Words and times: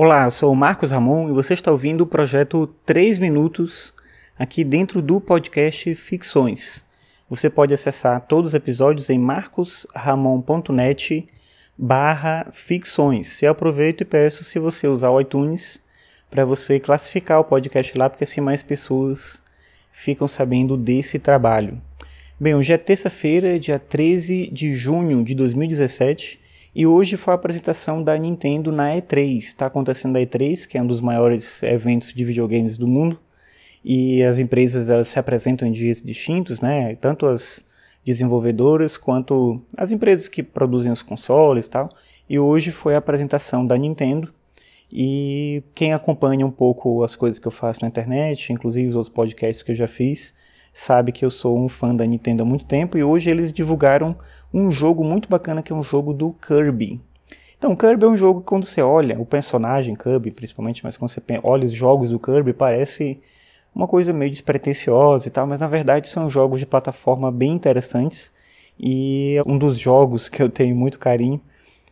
Olá, 0.00 0.26
eu 0.26 0.30
sou 0.30 0.52
o 0.52 0.56
Marcos 0.56 0.92
Ramon 0.92 1.28
e 1.28 1.32
você 1.32 1.54
está 1.54 1.72
ouvindo 1.72 2.02
o 2.02 2.06
projeto 2.06 2.68
3 2.86 3.18
Minutos 3.18 3.92
aqui 4.38 4.62
dentro 4.62 5.02
do 5.02 5.20
podcast 5.20 5.92
Ficções. 5.96 6.84
Você 7.28 7.50
pode 7.50 7.74
acessar 7.74 8.20
todos 8.20 8.50
os 8.50 8.54
episódios 8.54 9.10
em 9.10 9.18
marcosramon.net 9.18 11.28
barra 11.76 12.46
ficções. 12.52 13.42
Eu 13.42 13.50
aproveito 13.50 14.02
e 14.02 14.04
peço 14.04 14.44
se 14.44 14.60
você 14.60 14.86
usar 14.86 15.10
o 15.10 15.20
iTunes 15.20 15.82
para 16.30 16.44
você 16.44 16.78
classificar 16.78 17.40
o 17.40 17.44
podcast 17.44 17.98
lá, 17.98 18.08
porque 18.08 18.22
assim 18.22 18.40
mais 18.40 18.62
pessoas 18.62 19.42
ficam 19.90 20.28
sabendo 20.28 20.76
desse 20.76 21.18
trabalho. 21.18 21.82
Bem, 22.38 22.54
hoje 22.54 22.72
é 22.72 22.78
terça-feira, 22.78 23.58
dia 23.58 23.80
13 23.80 24.48
de 24.52 24.74
junho 24.74 25.24
de 25.24 25.34
2017 25.34 26.46
e 26.78 26.86
hoje 26.86 27.16
foi 27.16 27.32
a 27.32 27.34
apresentação 27.34 28.04
da 28.04 28.16
Nintendo 28.16 28.70
na 28.70 28.94
E3. 28.94 29.38
Está 29.38 29.66
acontecendo 29.66 30.14
a 30.14 30.20
E3, 30.20 30.64
que 30.64 30.78
é 30.78 30.82
um 30.82 30.86
dos 30.86 31.00
maiores 31.00 31.60
eventos 31.64 32.14
de 32.14 32.24
videogames 32.24 32.78
do 32.78 32.86
mundo. 32.86 33.18
E 33.84 34.22
as 34.22 34.38
empresas 34.38 34.88
elas 34.88 35.08
se 35.08 35.18
apresentam 35.18 35.66
em 35.66 35.72
dias 35.72 36.00
distintos, 36.00 36.60
né? 36.60 36.94
Tanto 36.94 37.26
as 37.26 37.64
desenvolvedoras 38.04 38.96
quanto 38.96 39.60
as 39.76 39.90
empresas 39.90 40.28
que 40.28 40.40
produzem 40.40 40.92
os 40.92 41.02
consoles 41.02 41.66
e 41.66 41.70
tal. 41.70 41.88
E 42.30 42.38
hoje 42.38 42.70
foi 42.70 42.94
a 42.94 42.98
apresentação 42.98 43.66
da 43.66 43.76
Nintendo. 43.76 44.32
E 44.88 45.64
quem 45.74 45.92
acompanha 45.92 46.46
um 46.46 46.50
pouco 46.52 47.02
as 47.02 47.16
coisas 47.16 47.40
que 47.40 47.48
eu 47.48 47.52
faço 47.52 47.82
na 47.82 47.88
internet, 47.88 48.52
inclusive 48.52 48.86
os 48.86 48.94
outros 48.94 49.12
podcasts 49.12 49.64
que 49.64 49.72
eu 49.72 49.76
já 49.76 49.88
fiz, 49.88 50.32
sabe 50.80 51.10
que 51.10 51.24
eu 51.24 51.30
sou 51.30 51.58
um 51.58 51.68
fã 51.68 51.92
da 51.92 52.06
Nintendo 52.06 52.42
há 52.42 52.46
muito 52.46 52.64
tempo 52.64 52.96
e 52.96 53.02
hoje 53.02 53.28
eles 53.28 53.52
divulgaram 53.52 54.16
um 54.54 54.70
jogo 54.70 55.02
muito 55.02 55.28
bacana 55.28 55.60
que 55.60 55.72
é 55.72 55.76
um 55.76 55.82
jogo 55.82 56.14
do 56.14 56.32
Kirby. 56.32 57.00
Então, 57.58 57.74
Kirby 57.74 58.04
é 58.04 58.08
um 58.08 58.16
jogo 58.16 58.40
que 58.40 58.46
quando 58.46 58.64
você 58.64 58.80
olha 58.80 59.20
o 59.20 59.26
personagem 59.26 59.96
Kirby, 59.96 60.30
principalmente, 60.30 60.84
mas 60.84 60.96
quando 60.96 61.10
você 61.10 61.20
olha 61.42 61.64
os 61.64 61.72
jogos 61.72 62.10
do 62.10 62.18
Kirby, 62.20 62.52
parece 62.52 63.20
uma 63.74 63.88
coisa 63.88 64.12
meio 64.12 64.30
despretensiosa 64.30 65.26
e 65.26 65.30
tal, 65.32 65.48
mas 65.48 65.58
na 65.58 65.66
verdade 65.66 66.08
são 66.08 66.30
jogos 66.30 66.60
de 66.60 66.66
plataforma 66.66 67.32
bem 67.32 67.50
interessantes 67.50 68.30
e 68.78 69.34
um 69.44 69.58
dos 69.58 69.76
jogos 69.76 70.28
que 70.28 70.40
eu 70.40 70.48
tenho 70.48 70.76
muito 70.76 71.00
carinho, 71.00 71.40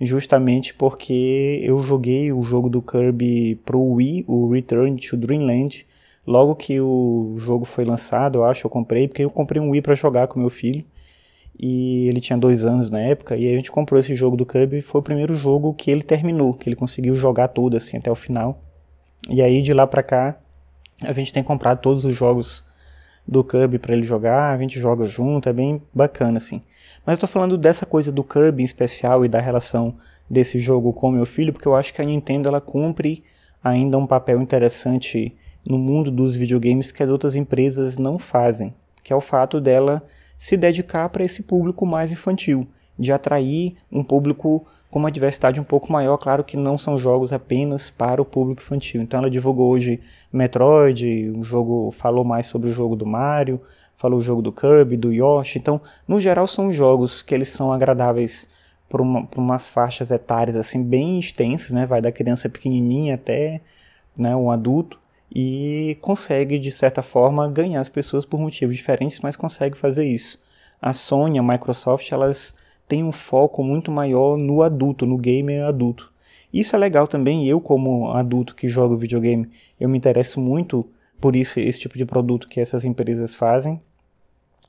justamente 0.00 0.72
porque 0.72 1.60
eu 1.64 1.82
joguei 1.82 2.32
o 2.32 2.44
jogo 2.44 2.70
do 2.70 2.80
Kirby 2.80 3.56
pro 3.64 3.80
Wii, 3.80 4.24
o 4.28 4.48
Return 4.48 4.96
to 5.00 5.16
Dreamland, 5.16 5.84
logo 6.28 6.54
que 6.54 6.78
o 6.78 7.36
jogo 7.38 7.64
foi 7.64 7.86
lançado, 7.86 8.38
eu 8.38 8.44
acho, 8.44 8.66
eu 8.66 8.70
comprei, 8.70 9.08
porque 9.08 9.24
eu 9.24 9.30
comprei 9.30 9.62
um 9.62 9.70
Wii 9.70 9.80
para 9.80 9.94
jogar 9.94 10.28
com 10.28 10.38
meu 10.38 10.50
filho 10.50 10.84
e 11.58 12.06
ele 12.06 12.20
tinha 12.20 12.38
dois 12.38 12.66
anos 12.66 12.90
na 12.90 13.00
época, 13.00 13.34
e 13.34 13.50
a 13.50 13.56
gente 13.56 13.72
comprou 13.72 13.98
esse 13.98 14.14
jogo 14.14 14.36
do 14.36 14.44
Kirby 14.44 14.78
e 14.78 14.82
foi 14.82 15.00
o 15.00 15.02
primeiro 15.02 15.34
jogo 15.34 15.72
que 15.72 15.90
ele 15.90 16.02
terminou, 16.02 16.52
que 16.52 16.68
ele 16.68 16.76
conseguiu 16.76 17.14
jogar 17.14 17.48
todo 17.48 17.76
assim 17.76 17.96
até 17.96 18.10
o 18.10 18.14
final. 18.14 18.62
E 19.28 19.40
aí 19.40 19.62
de 19.62 19.72
lá 19.72 19.86
pra 19.86 20.02
cá, 20.02 20.38
a 21.02 21.12
gente 21.12 21.32
tem 21.32 21.42
comprado 21.42 21.80
todos 21.80 22.04
os 22.04 22.14
jogos 22.14 22.62
do 23.26 23.42
Kirby 23.42 23.78
para 23.78 23.94
ele 23.94 24.04
jogar, 24.04 24.54
a 24.54 24.58
gente 24.58 24.78
joga 24.78 25.06
junto, 25.06 25.48
é 25.48 25.52
bem 25.52 25.82
bacana 25.94 26.36
assim. 26.36 26.60
Mas 27.06 27.16
eu 27.16 27.22
tô 27.22 27.26
falando 27.26 27.56
dessa 27.56 27.86
coisa 27.86 28.12
do 28.12 28.22
Kirby 28.22 28.62
em 28.62 28.66
especial 28.66 29.24
e 29.24 29.28
da 29.28 29.40
relação 29.40 29.96
desse 30.28 30.58
jogo 30.58 30.92
com 30.92 31.10
meu 31.10 31.24
filho, 31.24 31.54
porque 31.54 31.66
eu 31.66 31.74
acho 31.74 31.92
que 31.94 32.02
a 32.02 32.04
Nintendo 32.04 32.48
ela 32.48 32.60
cumpre 32.60 33.24
ainda 33.64 33.96
um 33.96 34.06
papel 34.06 34.42
interessante 34.42 35.34
no 35.68 35.78
mundo 35.78 36.10
dos 36.10 36.34
videogames 36.34 36.90
que 36.90 37.02
as 37.02 37.10
outras 37.10 37.34
empresas 37.34 37.98
não 37.98 38.18
fazem, 38.18 38.74
que 39.04 39.12
é 39.12 39.16
o 39.16 39.20
fato 39.20 39.60
dela 39.60 40.02
se 40.38 40.56
dedicar 40.56 41.10
para 41.10 41.22
esse 41.22 41.42
público 41.42 41.84
mais 41.84 42.10
infantil, 42.10 42.66
de 42.98 43.12
atrair 43.12 43.76
um 43.92 44.02
público 44.02 44.66
com 44.90 44.98
uma 44.98 45.12
diversidade 45.12 45.60
um 45.60 45.64
pouco 45.64 45.92
maior. 45.92 46.16
Claro 46.16 46.42
que 46.42 46.56
não 46.56 46.78
são 46.78 46.96
jogos 46.96 47.34
apenas 47.34 47.90
para 47.90 48.22
o 48.22 48.24
público 48.24 48.62
infantil. 48.62 49.02
Então 49.02 49.20
ela 49.20 49.28
divulgou 49.28 49.70
hoje 49.70 50.00
Metroid, 50.32 51.30
o 51.36 51.42
jogo 51.42 51.90
falou 51.92 52.24
mais 52.24 52.46
sobre 52.46 52.70
o 52.70 52.72
jogo 52.72 52.96
do 52.96 53.04
Mario, 53.04 53.60
falou 53.94 54.20
o 54.20 54.22
jogo 54.22 54.40
do 54.40 54.50
Kirby, 54.50 54.96
do 54.96 55.12
Yoshi. 55.12 55.58
Então, 55.58 55.82
no 56.06 56.18
geral, 56.18 56.46
são 56.46 56.72
jogos 56.72 57.20
que 57.20 57.34
eles 57.34 57.50
são 57.50 57.70
agradáveis 57.70 58.48
para 58.88 59.02
uma, 59.02 59.28
umas 59.36 59.68
faixas 59.68 60.10
etárias 60.10 60.56
assim 60.56 60.82
bem 60.82 61.18
extensas, 61.18 61.72
né? 61.72 61.84
Vai 61.84 62.00
da 62.00 62.10
criança 62.10 62.48
pequenininha 62.48 63.16
até 63.16 63.60
né, 64.18 64.34
um 64.34 64.50
adulto 64.50 64.98
e 65.34 65.96
consegue, 66.00 66.58
de 66.58 66.72
certa 66.72 67.02
forma, 67.02 67.48
ganhar 67.48 67.80
as 67.80 67.88
pessoas 67.88 68.24
por 68.24 68.40
motivos 68.40 68.76
diferentes, 68.76 69.20
mas 69.20 69.36
consegue 69.36 69.76
fazer 69.76 70.04
isso. 70.04 70.40
A 70.80 70.92
Sony, 70.92 71.38
a 71.38 71.42
Microsoft, 71.42 72.10
elas 72.12 72.54
têm 72.88 73.04
um 73.04 73.12
foco 73.12 73.62
muito 73.62 73.90
maior 73.90 74.36
no 74.36 74.62
adulto, 74.62 75.04
no 75.04 75.18
gamer 75.18 75.64
adulto. 75.64 76.10
Isso 76.52 76.74
é 76.74 76.78
legal 76.78 77.06
também, 77.06 77.46
eu 77.46 77.60
como 77.60 78.10
adulto 78.10 78.54
que 78.54 78.68
joga 78.68 78.96
videogame, 78.96 79.50
eu 79.78 79.88
me 79.88 79.98
interesso 79.98 80.40
muito 80.40 80.88
por 81.20 81.36
isso, 81.36 81.58
esse 81.60 81.80
tipo 81.80 81.98
de 81.98 82.06
produto 82.06 82.48
que 82.48 82.60
essas 82.60 82.84
empresas 82.84 83.34
fazem. 83.34 83.80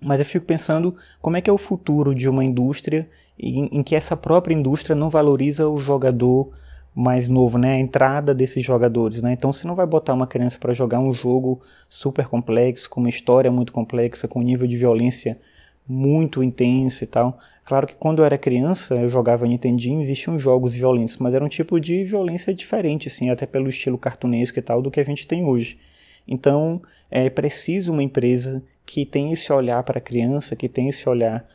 Mas 0.00 0.18
eu 0.18 0.26
fico 0.26 0.46
pensando 0.46 0.96
como 1.20 1.36
é 1.36 1.40
que 1.40 1.50
é 1.50 1.52
o 1.52 1.58
futuro 1.58 2.14
de 2.14 2.28
uma 2.28 2.44
indústria 2.44 3.08
em, 3.38 3.66
em 3.66 3.82
que 3.82 3.94
essa 3.94 4.16
própria 4.16 4.54
indústria 4.54 4.96
não 4.96 5.10
valoriza 5.10 5.68
o 5.68 5.78
jogador 5.78 6.50
mais 6.98 7.28
novo, 7.28 7.58
né? 7.58 7.74
A 7.74 7.78
entrada 7.78 8.34
desses 8.34 8.64
jogadores, 8.64 9.22
né? 9.22 9.32
Então 9.32 9.52
você 9.52 9.64
não 9.68 9.76
vai 9.76 9.86
botar 9.86 10.14
uma 10.14 10.26
criança 10.26 10.58
para 10.58 10.74
jogar 10.74 10.98
um 10.98 11.12
jogo 11.12 11.60
super 11.88 12.26
complexo, 12.26 12.90
com 12.90 12.98
uma 12.98 13.08
história 13.08 13.52
muito 13.52 13.72
complexa, 13.72 14.26
com 14.26 14.40
um 14.40 14.42
nível 14.42 14.66
de 14.66 14.76
violência 14.76 15.38
muito 15.86 16.42
intenso 16.42 17.04
e 17.04 17.06
tal. 17.06 17.38
Claro 17.64 17.86
que 17.86 17.94
quando 17.94 18.18
eu 18.18 18.24
era 18.24 18.36
criança, 18.36 18.96
eu 18.96 19.08
jogava 19.08 19.46
Nintendinho, 19.46 20.00
existiam 20.00 20.40
jogos 20.40 20.74
violentos, 20.74 21.18
mas 21.18 21.34
era 21.34 21.44
um 21.44 21.48
tipo 21.48 21.78
de 21.78 22.02
violência 22.02 22.52
diferente, 22.52 23.06
assim, 23.06 23.30
até 23.30 23.46
pelo 23.46 23.68
estilo 23.68 23.96
cartunesco 23.96 24.58
e 24.58 24.62
tal, 24.62 24.82
do 24.82 24.90
que 24.90 24.98
a 24.98 25.04
gente 25.04 25.24
tem 25.24 25.44
hoje. 25.44 25.78
Então, 26.26 26.82
é 27.08 27.30
preciso 27.30 27.92
uma 27.92 28.02
empresa 28.02 28.60
que 28.84 29.06
tenha 29.06 29.34
esse 29.34 29.52
olhar 29.52 29.84
para 29.84 29.98
a 29.98 30.02
criança, 30.02 30.56
que 30.56 30.68
tenha 30.68 30.90
esse 30.90 31.08
olhar 31.08 31.46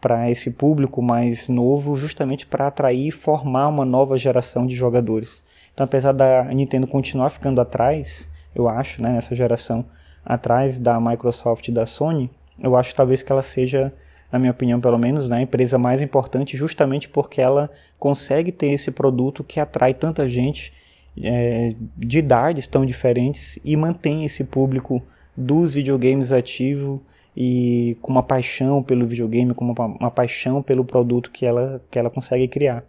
para 0.00 0.30
esse 0.30 0.50
público 0.50 1.02
mais 1.02 1.48
novo, 1.48 1.96
justamente 1.96 2.46
para 2.46 2.66
atrair 2.66 3.08
e 3.08 3.10
formar 3.10 3.68
uma 3.68 3.84
nova 3.84 4.16
geração 4.16 4.66
de 4.66 4.74
jogadores. 4.74 5.44
Então, 5.74 5.84
apesar 5.84 6.12
da 6.12 6.44
Nintendo 6.44 6.86
continuar 6.86 7.30
ficando 7.30 7.60
atrás, 7.60 8.28
eu 8.54 8.68
acho, 8.68 9.02
né, 9.02 9.12
nessa 9.12 9.34
geração, 9.34 9.84
atrás 10.24 10.78
da 10.78 11.00
Microsoft 11.00 11.68
e 11.68 11.72
da 11.72 11.86
Sony, 11.86 12.30
eu 12.58 12.76
acho 12.76 12.94
talvez 12.94 13.22
que 13.22 13.30
ela 13.32 13.42
seja, 13.42 13.92
na 14.30 14.38
minha 14.38 14.50
opinião 14.50 14.80
pelo 14.80 14.98
menos, 14.98 15.28
né, 15.28 15.38
a 15.38 15.42
empresa 15.42 15.78
mais 15.78 16.02
importante 16.02 16.56
justamente 16.56 17.08
porque 17.08 17.40
ela 17.40 17.70
consegue 17.98 18.52
ter 18.52 18.68
esse 18.68 18.90
produto 18.90 19.44
que 19.44 19.60
atrai 19.60 19.94
tanta 19.94 20.28
gente 20.28 20.72
é, 21.22 21.74
de 21.96 22.18
idades 22.18 22.66
tão 22.66 22.84
diferentes 22.84 23.58
e 23.64 23.76
mantém 23.76 24.24
esse 24.24 24.44
público 24.44 25.02
dos 25.36 25.74
videogames 25.74 26.32
ativo 26.32 27.02
e 27.36 27.96
com 28.02 28.10
uma 28.12 28.22
paixão 28.22 28.82
pelo 28.82 29.06
videogame, 29.06 29.54
com 29.54 29.64
uma, 29.64 29.86
uma 29.86 30.10
paixão 30.10 30.62
pelo 30.62 30.84
produto 30.84 31.30
que 31.30 31.46
ela, 31.46 31.82
que 31.90 31.98
ela 31.98 32.10
consegue 32.10 32.48
criar. 32.48 32.84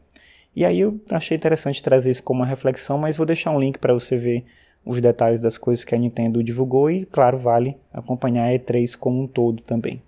E 0.56 0.66
aí 0.66 0.80
eu 0.80 1.00
achei 1.10 1.38
interessante 1.38 1.82
trazer 1.82 2.12
isso 2.12 2.24
como 2.24 2.42
uma 2.42 2.46
reflexão, 2.46 2.98
mas 2.98 3.16
vou 3.16 3.26
deixar 3.26 3.52
um 3.52 3.60
link 3.60 3.78
para 3.78 3.94
você 3.94 4.18
ver 4.18 4.44
os 4.86 5.00
detalhes 5.00 5.40
das 5.40 5.58
coisas 5.58 5.86
que 5.86 5.96
a 5.96 5.98
Nintendo 5.98 6.44
divulgou 6.44 6.90
e, 6.90 7.06
claro, 7.06 7.38
vale 7.38 7.78
acompanhar 7.94 8.50
a 8.50 8.54
E3 8.54 8.98
como 8.98 9.22
um 9.22 9.28
todo 9.28 9.62
também. 9.62 10.02